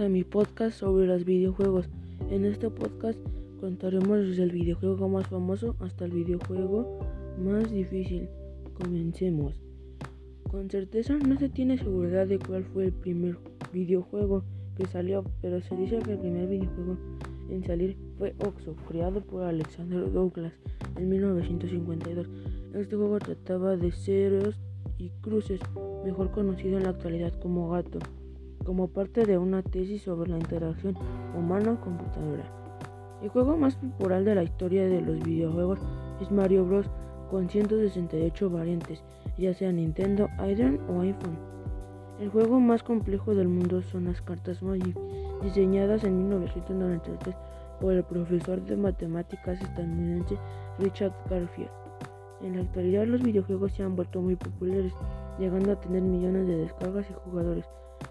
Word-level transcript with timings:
A 0.00 0.08
mi 0.08 0.24
podcast 0.24 0.78
sobre 0.78 1.06
los 1.06 1.26
videojuegos. 1.26 1.86
En 2.30 2.46
este 2.46 2.70
podcast 2.70 3.18
contaremos 3.60 4.20
desde 4.20 4.44
el 4.44 4.50
videojuego 4.50 5.06
más 5.10 5.26
famoso 5.26 5.76
hasta 5.80 6.06
el 6.06 6.12
videojuego 6.12 6.98
más 7.38 7.70
difícil. 7.70 8.26
Comencemos. 8.72 9.60
Con 10.50 10.70
certeza 10.70 11.18
no 11.18 11.38
se 11.38 11.50
tiene 11.50 11.76
seguridad 11.76 12.26
de 12.26 12.38
cuál 12.38 12.64
fue 12.64 12.86
el 12.86 12.92
primer 12.92 13.36
videojuego 13.70 14.44
que 14.78 14.86
salió, 14.86 15.24
pero 15.42 15.60
se 15.60 15.76
dice 15.76 15.98
que 15.98 16.12
el 16.12 16.18
primer 16.18 16.48
videojuego 16.48 16.96
en 17.50 17.62
salir 17.62 17.98
fue 18.16 18.34
Oxo, 18.38 18.74
creado 18.88 19.20
por 19.20 19.42
Alexander 19.42 20.10
Douglas 20.10 20.54
en 20.96 21.10
1952. 21.10 22.28
Este 22.72 22.96
juego 22.96 23.18
trataba 23.18 23.76
de 23.76 23.92
ceros 23.92 24.58
y 24.96 25.10
cruces, 25.20 25.60
mejor 26.02 26.30
conocido 26.30 26.78
en 26.78 26.84
la 26.84 26.90
actualidad 26.90 27.38
como 27.40 27.68
gato 27.68 27.98
como 28.64 28.88
parte 28.88 29.24
de 29.24 29.38
una 29.38 29.62
tesis 29.62 30.02
sobre 30.02 30.30
la 30.30 30.38
interacción 30.38 30.96
humano-computadora. 31.36 32.44
El 33.22 33.28
juego 33.28 33.56
más 33.56 33.76
popular 33.76 34.24
de 34.24 34.34
la 34.34 34.42
historia 34.42 34.84
de 34.86 35.00
los 35.00 35.20
videojuegos 35.20 35.78
es 36.20 36.30
Mario 36.30 36.64
Bros. 36.64 36.90
con 37.30 37.48
168 37.48 38.50
variantes, 38.50 39.02
ya 39.38 39.54
sea 39.54 39.72
Nintendo, 39.72 40.28
iPhone 40.38 40.80
o 40.88 41.00
iPhone. 41.00 41.38
El 42.20 42.28
juego 42.28 42.60
más 42.60 42.82
complejo 42.82 43.34
del 43.34 43.48
mundo 43.48 43.82
son 43.82 44.04
las 44.04 44.20
cartas 44.22 44.62
Magic, 44.62 44.96
diseñadas 45.42 46.04
en 46.04 46.18
1993 46.18 47.34
por 47.80 47.94
el 47.94 48.04
profesor 48.04 48.62
de 48.64 48.76
matemáticas 48.76 49.60
estadounidense 49.60 50.36
Richard 50.78 51.12
Garfield. 51.28 51.70
En 52.42 52.56
la 52.56 52.62
actualidad 52.62 53.06
los 53.06 53.22
videojuegos 53.22 53.72
se 53.72 53.82
han 53.82 53.96
vuelto 53.96 54.20
muy 54.20 54.36
populares, 54.36 54.92
llegando 55.38 55.72
a 55.72 55.80
tener 55.80 56.02
millones 56.02 56.46
de 56.46 56.56
descargas 56.56 57.06
y 57.10 57.14
jugadores. 57.24 57.64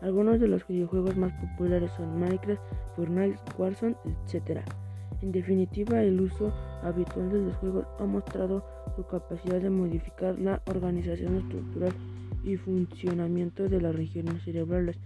Algunos 0.00 0.38
de 0.38 0.48
los 0.48 0.66
videojuegos 0.66 1.16
más 1.16 1.32
populares 1.34 1.90
son 1.96 2.20
Minecraft, 2.20 2.60
Fortnite, 2.94 3.38
Warzone, 3.56 3.96
etc. 4.26 4.60
En 5.22 5.32
definitiva, 5.32 6.02
el 6.02 6.20
uso 6.20 6.52
habitual 6.82 7.30
de 7.30 7.42
los 7.42 7.56
juegos 7.56 7.86
ha 7.98 8.04
mostrado 8.04 8.64
su 8.94 9.04
capacidad 9.06 9.60
de 9.60 9.70
modificar 9.70 10.38
la 10.38 10.62
organización 10.66 11.36
estructural 11.36 11.92
y 12.44 12.56
funcionamiento 12.56 13.68
de 13.68 13.80
las 13.80 13.94
regiones 13.94 14.42
cerebrales, 14.44 14.96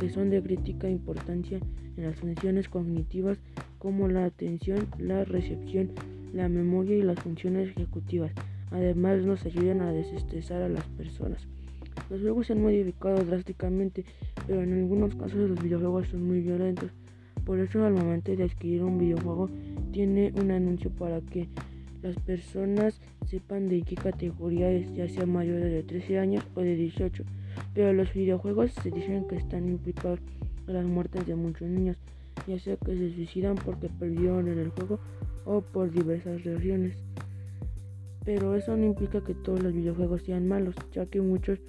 que 0.00 0.08
son 0.08 0.30
de 0.30 0.42
crítica 0.42 0.88
importancia 0.88 1.58
en 1.96 2.04
las 2.04 2.16
funciones 2.16 2.68
cognitivas 2.68 3.38
como 3.78 4.08
la 4.08 4.24
atención, 4.24 4.88
la 4.98 5.24
recepción, 5.24 5.90
la 6.32 6.48
memoria 6.48 6.96
y 6.96 7.02
las 7.02 7.20
funciones 7.20 7.68
ejecutivas. 7.70 8.32
Además, 8.70 9.24
nos 9.24 9.44
ayudan 9.44 9.80
a 9.80 9.92
desestresar 9.92 10.62
a 10.62 10.68
las 10.68 10.84
personas. 10.88 11.46
Los 12.10 12.20
juegos 12.22 12.46
se 12.46 12.54
han 12.54 12.62
modificado 12.62 13.22
drásticamente, 13.24 14.04
pero 14.46 14.62
en 14.62 14.72
algunos 14.72 15.14
casos 15.14 15.50
los 15.50 15.62
videojuegos 15.62 16.08
son 16.08 16.26
muy 16.26 16.40
violentos. 16.40 16.90
Por 17.44 17.60
eso 17.60 17.84
al 17.84 17.94
momento 17.94 18.34
de 18.34 18.44
adquirir 18.44 18.82
un 18.84 18.98
videojuego 18.98 19.48
tiene 19.92 20.32
un 20.40 20.50
anuncio 20.50 20.90
para 20.90 21.20
que 21.20 21.48
las 22.02 22.16
personas 22.16 23.00
sepan 23.26 23.68
de 23.68 23.82
qué 23.82 23.94
categoría 23.94 24.70
es, 24.70 24.92
ya 24.94 25.08
sea 25.08 25.26
mayor 25.26 25.60
de 25.60 25.82
13 25.82 26.18
años 26.18 26.44
o 26.54 26.60
de 26.60 26.76
18. 26.76 27.24
Pero 27.74 27.92
los 27.92 28.12
videojuegos 28.12 28.72
se 28.72 28.90
dicen 28.90 29.26
que 29.28 29.36
están 29.36 29.68
implicados 29.68 30.20
en 30.66 30.74
las 30.74 30.86
muertes 30.86 31.26
de 31.26 31.34
muchos 31.34 31.68
niños, 31.68 31.96
ya 32.46 32.58
sea 32.58 32.76
que 32.76 32.96
se 32.96 33.14
suicidan 33.14 33.56
porque 33.56 33.88
perdieron 33.88 34.48
en 34.48 34.58
el 34.58 34.68
juego 34.68 35.00
o 35.44 35.60
por 35.60 35.90
diversas 35.90 36.44
razones. 36.44 36.96
Pero 38.28 38.54
eso 38.54 38.76
no 38.76 38.84
implica 38.84 39.24
que 39.24 39.34
todos 39.34 39.62
los 39.62 39.72
videojuegos 39.72 40.20
sean 40.24 40.46
malos, 40.46 40.74
ya 40.92 41.06
que 41.06 41.22
muchos 41.22 41.62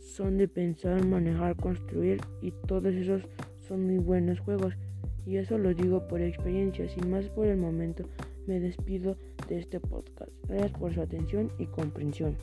son 0.00 0.38
de 0.38 0.48
pensar, 0.48 1.06
manejar, 1.06 1.54
construir 1.54 2.20
y 2.42 2.50
todos 2.66 2.92
esos 2.96 3.22
son 3.60 3.86
muy 3.86 3.98
buenos 3.98 4.40
juegos. 4.40 4.74
Y 5.24 5.36
eso 5.36 5.56
lo 5.56 5.72
digo 5.72 6.08
por 6.08 6.20
experiencia, 6.20 6.88
sin 6.88 7.10
más 7.10 7.28
por 7.28 7.46
el 7.46 7.58
momento 7.58 8.02
me 8.48 8.58
despido 8.58 9.16
de 9.48 9.60
este 9.60 9.78
podcast. 9.78 10.32
Gracias 10.48 10.72
por 10.72 10.92
su 10.92 11.00
atención 11.00 11.52
y 11.58 11.66
comprensión. 11.66 12.36